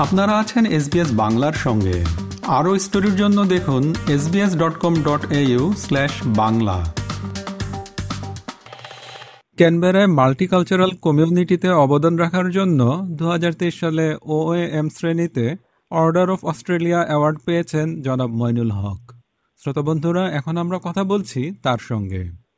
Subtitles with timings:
[0.00, 2.04] আপনারা আছেন এসবিএস বাংলার সঙ্গে।
[2.46, 6.94] আরও স্টোরির জন্য দেখুন SBS dot com dot A U slash Bangla.
[9.56, 15.56] ক্যানবেরায় multicultural কমিউনিটিতে অবদান রাখার জন্য দু হাজার তেইশ সালে ওএএম শ্রেণীতে
[15.90, 19.12] অর্ডার অফ অস্ট্রেলিয়া অ্যাওয়ার্ড পেয়েছেন জনাব মইনুল হক।
[19.62, 22.49] শ্রোতা বন্ধুরা, এখন আমরা কথা বলছি তার সঙ্গে।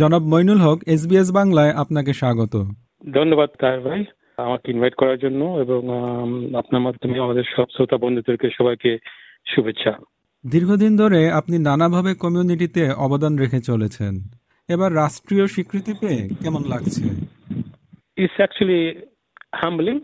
[0.00, 2.54] জনাব মইনুল হক এসবিএস বাংলায় আপনাকে স্বাগত।
[3.16, 4.00] ধন্যবাদ তার ভাই।
[4.46, 5.80] আমাকে ইনভাইট করার জন্য এবং
[6.60, 8.90] আপনার মাধ্যমে আমাদের সব শ্রোতা বন্ধুদেরকে সবাইকে
[9.52, 9.92] শুভেচ্ছা।
[10.44, 14.14] দীর্ঘদিন ধরে আপনি নানাভাবে কমিউনিটিতে অবদান রেখে চলেছেন।
[14.68, 17.02] এবার রাষ্ট্রীয় স্বীকৃতি পেয়ে কেমন লাগছে?
[18.22, 18.82] It's actually
[19.62, 19.96] humbling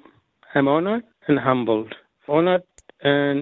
[0.55, 1.91] I am honoured and humbled
[2.38, 2.65] honoured
[3.05, 3.41] and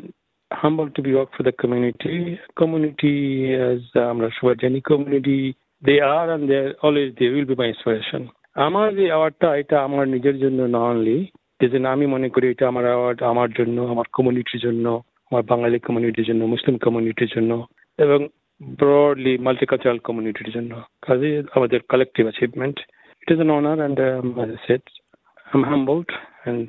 [0.61, 2.13] humble to be work for the community
[2.61, 3.13] community
[4.11, 5.39] আমরা সবাই জানি community
[5.85, 8.23] they are and they always they will be my inspiration
[8.67, 11.19] আমার যে অ্যাওয়ার্ডটা এটা আমার নিজের জন্য না অনলি
[11.61, 14.87] যে আমি মনে করি এটা আমার অ্যাওয়ার্ড আমার জন্য আমার কমিউনিটির জন্য
[15.31, 17.53] আমার বাঙালি কমিউনিটির জন্য মুসলিম কমিউনিটির জন্য
[17.99, 18.21] এবং
[18.61, 20.73] ব্রডলি মাল্টিকালচারাল কমিউনিটির জন্য।
[21.03, 22.77] কাজে আমাদের collective achievement
[23.23, 23.99] it is an honour and
[24.67, 24.83] set
[25.47, 26.11] I am humbled
[26.45, 26.69] and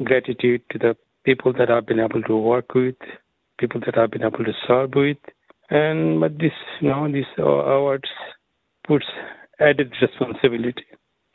[0.00, 0.92] gratitude to the
[1.26, 3.00] people that I've been able to work with,
[3.58, 5.18] people that I've been able to serve with,
[5.69, 8.09] and but this you know these awards
[8.87, 9.05] puts
[9.59, 10.85] added responsibility.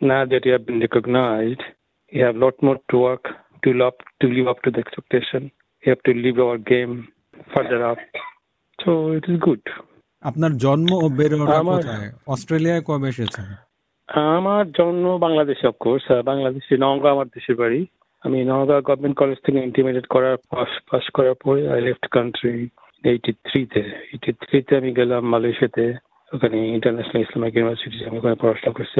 [0.00, 1.62] Now that you have been recognized,
[2.12, 3.25] you have a lot more to work
[3.64, 5.50] to live up to live up to the expectation.
[5.83, 7.09] You have to live our game
[7.55, 7.98] further up.
[8.78, 9.62] So it is good.
[10.23, 13.47] আপনার জন্ম ও বেড়ে ওঠা কোথায় অস্ট্রেলিয়ায় কবে এসেছেন
[14.33, 17.81] আমার জন্ম বাংলাদেশে অফকোর্স বাংলাদেশে নওগাঁ আমার দেশের বাড়ি
[18.25, 22.55] আমি নওগাঁ গভর্নমেন্ট কলেজ থেকে ইন্টিমিডিয়েট করার পাস পাস করার পরে আই লেফট কান্ট্রি
[23.11, 25.86] এইটি থ্রিতে এইটি থ্রিতে আমি গেলাম মালয়েশিয়াতে।
[26.31, 28.98] ওখানে ইন্টারন্যাশনাল ইসলামিক ইউনিভার্সিটি আমি ওখানে পড়াশোনা করছি।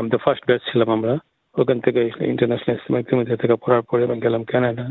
[0.00, 1.14] আমি তো ফার্স্ট ব্যাচ ছিলাম আমরা।
[1.56, 2.00] ওখান থেকে
[2.32, 4.86] ইন্টারন্যাশনাল ইসলামিক ইউনিভার্সিটি থেকে পড়ার পরে আমি গেলাম কানাডা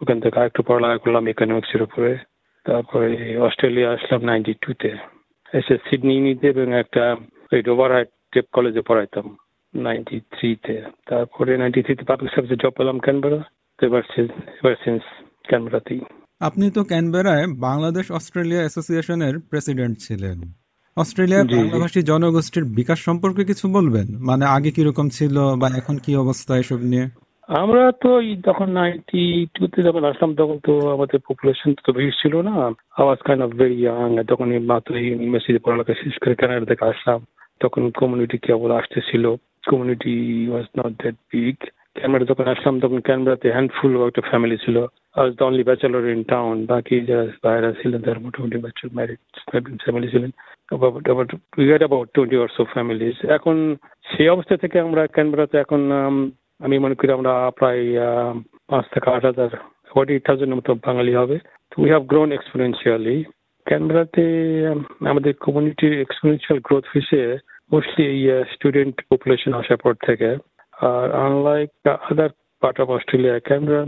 [0.00, 2.10] ওখান থেকে আরেকটু পড়ালেখা করলাম ইকোনমিক্সের উপরে।
[2.66, 3.08] তারপরে
[3.46, 4.90] অস্ট্রেলিয়া আসলাম নাইনটি টুতে
[5.52, 7.04] এসে সিডনি নিতে এবং একটা
[7.52, 7.60] ওই
[7.94, 9.26] হাইট টেপ কলেজে পড়াইতাম
[9.74, 10.74] নাইনটি থ্রিতে
[11.06, 13.40] তারপরে নাইনটি থ্রিতে পাবলিক সার্ভিসে জব পেলাম ক্যানবেরা
[13.78, 14.02] এবার
[14.58, 15.02] এবার সিন্স
[15.48, 16.00] ক্যানবেরাতেই
[16.40, 20.38] আপনি তো ক্যানবেরায় বাংলাদেশ অস্ট্রেলিয়া অ্যাসোসিয়েশনের প্রেসিডেন্ট ছিলেন।
[20.96, 24.06] অস্ট্রেলিয়ার বাংলাভাষী জনগোষ্ঠীর বিকাশ সম্পর্কে কিছু বলবেন?
[24.18, 27.06] মানে আগে কীরকম ছিল বা এখন কি অবস্থা এসব নিয়ে?
[27.48, 32.70] আমরা তো তখন নাইনটি টুতে যখন আসলাম তখন তো আমাদের পপুলেশন তো বেশি ছিল না।
[32.98, 37.26] আওয়াজ কাইন্ড অফ ভেরি ইয়াং তখন মাত্র ইউনিভার্সিটি পড়ালেখা শেষ করে কানাডা থেকে আসলাম।
[37.60, 39.34] তখন কমিউনিটি কেবল আসতেছিল।
[39.66, 41.56] Community was not that big
[41.94, 44.86] Canberra যখন আসলাম তখন ক্যানবেরাতে হ্যান্ডফুল একটা ফ্যামিলি ছিল।
[45.18, 49.20] I was the only bachelor in town বাকি যারা বাইরে ছিলেন তারা মোটামুটি ব্যাচেলর ম্যারিড
[49.84, 50.32] ফ্যামিলি ছিলেন
[50.72, 53.16] about we had about twenty or so families.
[53.36, 53.56] এখন
[54.12, 55.80] সেই অবস্থা থেকে আমরা ক্যানবেরাতে এখন
[56.60, 57.82] আমি মনে করি আমরা প্রায়
[58.70, 59.50] পাঁচ থেকে আট হাজার
[59.90, 61.36] ফর্টি এইট থাউজেন্ড মতো বাঙালি হবে।
[61.70, 63.16] তো উই হ্যাভ গ্রোন এক্সপোনেন্সিয়ালি
[63.66, 64.24] ক্যানবেরাতে
[65.10, 67.20] আমাদের কমিউনিটির এক্সপোনেন্সিয়াল গ্রোথ হয়েছে
[67.72, 68.10] মোস্টলি
[68.54, 70.30] স্টুডেন্ট পপুলেশন আসার পর থেকে।
[70.90, 71.70] আর unlike
[72.10, 72.30] other
[72.62, 73.82] part of Australia Canberra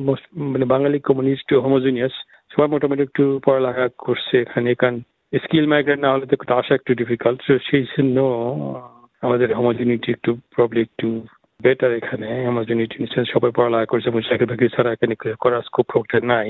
[0.52, 2.14] মানে বাঙালি কমিউনিটি হোমোজিনিয়াস
[2.50, 4.94] সবাই মোটামুটি একটু পড়ালেখা করছে এখানে এখান
[5.32, 7.38] স্কিল মাইগ্রেন্ট না হলে তো একটু আসা একটু ডিফিকাল্ট
[7.70, 8.18] সেই জন্য
[9.22, 11.08] আমাদের হোমোজিনিটি একটু প্রবলি একটু
[11.60, 15.88] বেটার এখানে। হোমোজিনিটি নিশ্চয় সবাই পড়ালেখা করছে এবং চাকরি বাকরি ছাড়া এখানে করার স্কোপ
[16.22, 16.48] নাই।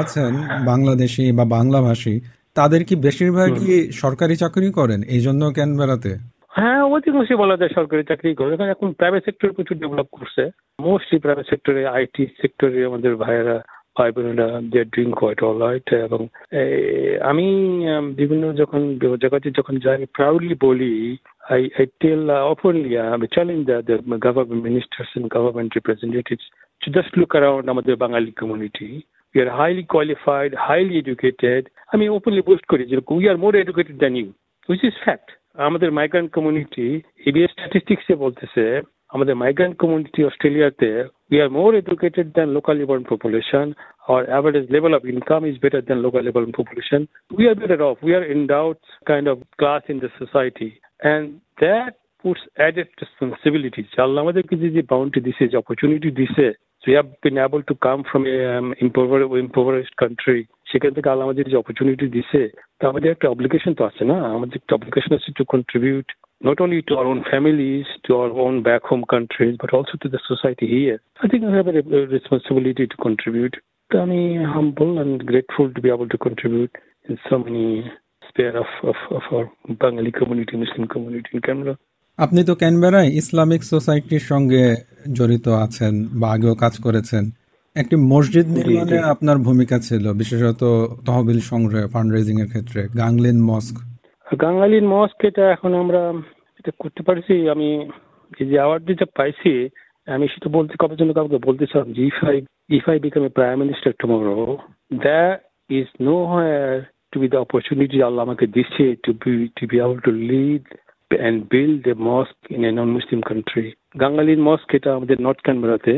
[0.00, 0.32] আছেন
[0.66, 2.20] বাংলাদেশি বা বাংলা ভাষী
[2.54, 6.12] তাদের কি বেশিরভাগই সরকারি চাকরি করেন এই জন্য ক্যানবেরাতে
[6.56, 10.42] হ্যাঁ অধিকাংশ বলা যায় সরকারি চাকরি করে এখন প্রাইভেট সেক্টর প্রচুর ডেভেলপ করছে
[10.80, 13.56] মোস্টলি প্রাইভেট সেক্টরে আইটি সেক্টরে আমাদের ভাইয়েরা
[13.96, 16.20] ভাই বোনেরা they doing quite all right এবং
[17.20, 17.46] আমি
[18.16, 18.80] বিভিন্ন যখন
[19.20, 20.92] জায়গাতে যখন যাই প্রাউডলি বলি
[21.50, 26.44] uh, openly, uh, I challenge the, the government ministers and government representatives
[26.80, 28.90] to just look around আমাদের Bengali community.
[29.34, 31.62] We are highly qualified, highly educated.
[31.92, 34.28] আমি ওপেনলি পোস্ট করি যে we are more educated than you
[34.68, 36.86] which is fact আমাদের migrant community
[37.28, 38.64] ABS statistics বলতেছে,
[39.14, 40.90] আমাদের migrant community অস্ট্রেলিয়াতে
[41.30, 43.66] we are more educated than local born population
[44.14, 47.00] R average level of income is better than local born population
[47.36, 48.80] we are better off we are in doubt
[49.10, 50.68] kind of class in the society
[51.12, 51.24] and
[51.62, 56.46] that puts added responsibility চাল আমাদেরকে যে যে boundary দিছে, যে opportunity দিছে
[56.87, 60.41] we have been able to come from a um, impoverished country
[60.71, 62.41] সেখান থেকে আল্লাহ আমাদের যে অপরচুনিটি দিছে
[62.79, 66.07] তা আমাদের একটা অব্লিগেশন তো আছে না আমাদের একটা অব্লিগেশন আছে to contribute
[66.49, 70.07] not only to our own families, to our own back home countries, but also to
[70.13, 70.99] the society here.
[71.23, 73.55] I think we have a, a responsibility to contribute.
[73.91, 74.13] I'm
[74.57, 76.73] humble and grateful to be able to contribute
[77.09, 77.67] in so many
[78.37, 81.75] welfare of, of, of our Bengali community, Muslim community in Canberra.
[82.19, 84.63] আপনি তো ক্যানবেরায় Islamic সোসাইটির সঙ্গে
[85.16, 87.24] জড়িত আছেন বা আগেও কাজ করেছেন
[87.76, 90.62] একটি মসজিদ নির্মাণে আপনার ভূমিকা ছিল বিশেষত
[91.06, 93.76] তহবিল সংগ্রহ ফান্ড রেজিং এর ক্ষেত্রে গাংলিন মস্ক।
[94.26, 96.02] গাঙ্গালিন মস্ক এটা এখন আমরা
[96.60, 97.68] এটা করতে পারছি আমি
[98.38, 99.52] যে অ্যাওয়ার্ড যেটা পাইছি
[100.08, 102.36] আমি সেটা বলতে কবে জন্য কাউকে বলতেছিলাম যে if I
[102.70, 104.36] if I become a prime minister tomorrow
[105.00, 105.38] that
[105.70, 106.66] is no where
[107.12, 110.64] to be the opportunity আল্লাহ আমাকে দিচ্ছে to be to be able to lead
[111.11, 113.67] and build a mosque in a non-Muslim country.
[114.01, 115.93] Gangalin Mosque এটা আমাদের north ক্যানবেরাতে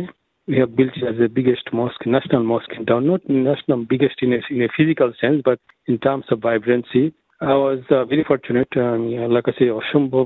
[0.48, 4.18] we have built it as the biggest mosque, national mosque in town, not national biggest
[4.22, 7.06] in a, in a physical sense, but in terms of vibrancy.
[7.42, 9.02] I was uh, very fortunate, um,
[9.36, 10.26] like I say, অসম্ভব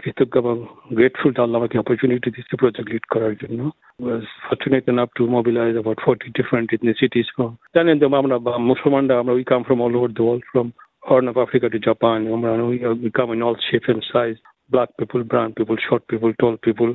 [0.00, 0.56] কৃতজ্ঞ এবং
[0.98, 3.60] grateful আল্লাহ আমাকে opportunity দিচ্ছে project lead করার জন্য
[4.08, 8.36] was fortunate enough to mobilize about 40 different ethnicities from জানেন তো আমরা
[8.70, 10.66] মুসলমানরা আমরা we come from all over the world from
[11.07, 14.37] Horn of Africa to Japan আমরা we, we come in all shapes and size
[14.73, 16.89] black people brown people short people tall people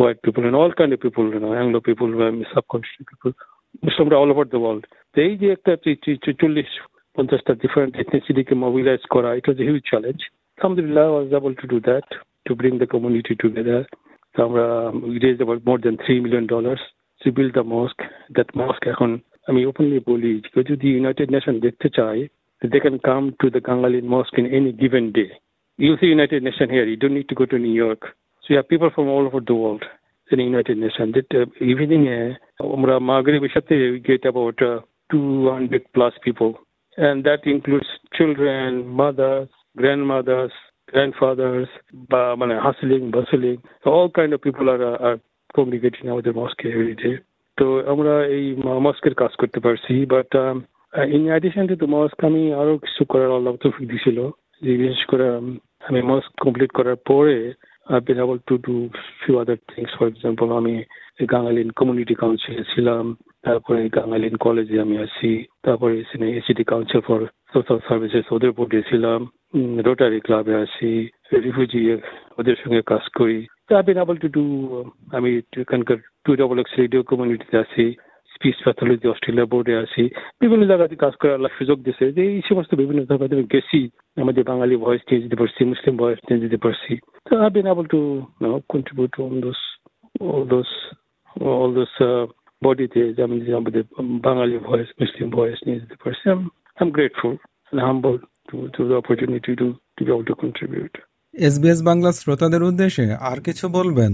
[0.00, 3.32] white people and all kind of people you know Anglo people um, subcontinental people
[3.84, 5.72] মুসলিমরা all over the world তো এই যে একটা
[6.42, 6.70] চল্লিশ
[7.16, 10.22] পঞ্চাশটা different এথনিসিটিকে mobilise করা it was a huge challenge
[10.58, 12.04] Alhamdulillah, I was able to do that
[12.46, 13.86] to bring the community together.
[14.36, 16.78] So, um, we raised about more than three million dollars
[17.22, 18.02] to build the mosque.
[18.36, 19.10] That mosque, এখন
[19.48, 22.20] আমি openly বলি কেউ যদি United nation দেখতে চায়
[22.61, 25.31] they can come to the Gangalin Mosque in any given day.
[25.77, 26.85] You see United Nation here.
[26.85, 28.01] You don't need to go to New York.
[28.41, 29.83] So you have people from all over the world
[30.31, 31.13] in the United Nation.
[31.13, 32.03] That uh, evening,
[32.75, 34.79] আমরা মাগরিবের সাথে we get about uh,
[35.11, 36.51] 200 plus people.
[36.97, 38.69] And that includes children,
[39.01, 40.53] mothers, grandmothers,
[40.91, 41.69] grandfathers,
[42.39, 43.59] মানে hustling, bustling.
[43.93, 45.19] All kind of people are, are
[45.57, 47.15] congregating out the mosque every day.
[47.57, 48.45] তো আমরা এই
[48.85, 50.29] মস্কের কাজ করতে পারছি but
[50.96, 54.18] in addition to mosque আমি আরও কিছু করার আল্লাহ তৌফিক দিছিল।
[54.62, 55.28] বিশেষ করে
[55.88, 57.52] আমি মস্ক কমপ্লিট করার পরে
[57.90, 58.74] I've been able to do
[59.22, 59.90] few other things.
[59.98, 60.74] For example, আমি
[61.32, 65.94] গাঙ্গালিন কমিউনিটি কাউন্সিলে ছিলাম। তারপরে গাঙ্গালিন কলেজে আমি আছি। তারপরে
[66.38, 67.20] ACT council for
[67.52, 69.20] social services ওদের বোর্ডে ছিলাম।
[69.86, 71.96] রোটারি ক্লাবে আছি। রিফিউজি
[72.38, 74.44] ওদের সঙ্গে কাজ করি। I've been able to do
[75.12, 77.84] আমি এখানকার টু ডবল এক্স রেডিও কমিউনিটিতে আছি।
[78.42, 80.02] স্পিচ প্যাথোলজি অস্ট্রেলিয়া বোর্ডে আছি
[80.42, 83.80] বিভিন্ন জায়গাতে কাজ করার আল্লাহ সুযোগ দিছে যে এই সমস্ত বিভিন্ন জায়গাতে আমি গেছি,
[84.22, 86.92] আমাদের বাঙালি ভয়েস নিয়ে যেতে পারছি, মুসলিম ভয়েস নিয়ে যেতে পারছি।
[87.28, 88.00] তো I been able to
[88.72, 89.60] contribute on those
[90.32, 90.70] all those
[91.60, 91.94] all those
[92.62, 93.82] বডিতে আমি আমাদের
[94.28, 97.34] বাঙালি ভয়েস মুসলিম ভয়েস নিয়ে যেতে পারছি। I am grateful
[97.86, 98.14] humble
[98.48, 99.66] to to the opportunity to
[99.96, 100.92] to be able to contribute
[101.34, 104.12] SBS Bangla শ্রোতাদের উদ্দেশ্যে আর কিছু বলবেন?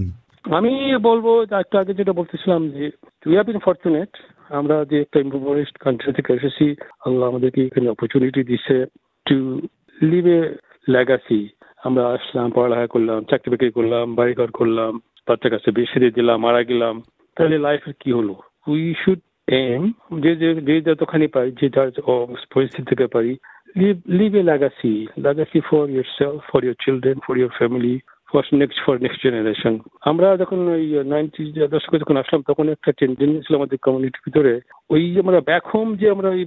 [0.57, 0.73] আমি
[1.07, 1.25] বলব
[1.61, 2.85] একটু আগে যেটা বলতেছিলাম যে
[3.25, 4.11] উই হ্যাভ বিন ফর্চুনেট
[4.59, 6.65] আমরা যে একটা ইম্প্রোভাইজড কান্ট্রি থেকে এসেছি,
[7.05, 8.85] আল্লাহ আমাদেরকে এখানে অপরচুনিটি দিছে
[9.25, 9.37] টু
[10.01, 10.41] লিভ এ
[10.89, 11.41] লেগাসি
[11.83, 14.91] আমরা আসলাম, পড়ালেখা করলাম, চাকরি বাকরি করলাম, বাড়িঘর করলাম
[15.27, 16.95] বাচ্চা কাছে বেশি দিয়ে দিলাম, মারা গেলাম।
[17.37, 18.33] তাহলে লাইফের কি হলো?
[18.67, 19.83] উই শুড এম
[20.23, 20.31] যে
[20.67, 21.89] যে যতখানি পাই যে যার
[22.53, 23.33] পরিস্থিতি থেকে পারি
[23.79, 24.95] leave live a legacy
[25.27, 27.95] legacy for yourself, for your children for your family
[28.31, 29.73] for next for next generation.
[30.09, 31.43] আমরা যখন ওই নাইনটি
[31.75, 34.53] দশকে যখন আসলাম, তখন একটা টেন্ডেন্সি ছিল আমাদের কমিউনিটির ভিতরে।
[34.93, 36.43] ওই আমরা ব্যাক হোম যে আমরা ওই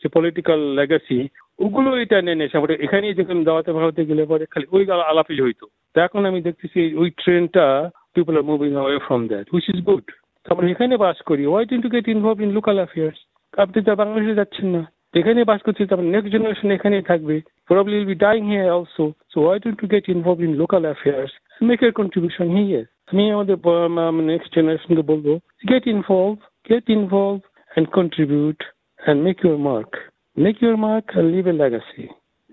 [0.00, 1.18] যে পলিটিক্যাল লেগাসি
[1.64, 5.64] ওগুলো এটা নেনে এসে আমরা এখানেই যখন দাওয়াতে ভারতে গেলে পরে খালি ওই আলাপই হইতো।
[5.94, 7.66] তো এখন আমি দেখতেছি ওই ট্রেনটা
[8.14, 10.06] people are moving away from that which is good
[10.46, 13.18] আমরা এখানে বাস করি। Why to get involve in local affairs
[13.64, 14.82] আপনি তো বাংলাদেশে যাচ্ছেন না।
[15.13, 17.35] এখানে বাস করছি তারপর নেক্সট জেনারেশন এখানেই থাকবে
[17.69, 19.03] probably will be dying here also.
[19.31, 22.85] So why don't you get involved in local affairs and make your contribution here?
[23.11, 23.57] আমি আমাদের
[24.31, 25.31] নেক্সট জেনারেশনকে বলবো
[25.73, 28.61] get involved, get involved and contribute
[28.99, 29.91] and make your mark.
[30.37, 32.05] Make your mark and leave a legacy.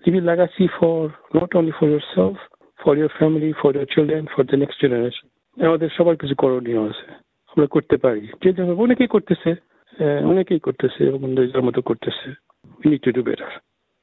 [0.04, 0.96] Leave a legacy for
[1.34, 2.36] not only for yourself,
[2.80, 5.26] for your family, for your children, for the next generation.
[5.56, 7.06] আমাদের সবার কিছু করণীয় আছে
[7.52, 8.50] আমরা করতে পারি যে
[8.84, 9.50] অনেকেই করতেছে
[10.32, 12.28] অনেকেই করতেছে এবং নিজের মতো করতেছে
[12.63, 13.49] we need to do better.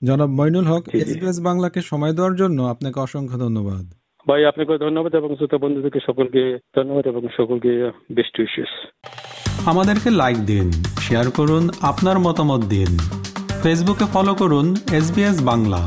[0.02, 3.84] জনাব মইনুল হক এসবিএস বাংলাকে সময় দেওয়ার জন্য আপনাকে অসংখ্য ধন্যবাদ।
[4.26, 6.42] ভাই আপনাকে ধন্যবাদ এবং শ্রোতা বন্ধুদেরকে সকলকে
[6.76, 7.72] ধন্যবাদ এবং সকলকে
[8.14, 8.72] বেস্ট উইশেস
[9.66, 10.66] আমাদেরকে লাইক দিন
[11.00, 12.90] শেয়ার করুন আপনার মতামত দিন।
[13.62, 15.80] ফেসবুকে ফলো করুন এসবিএস বাংলা।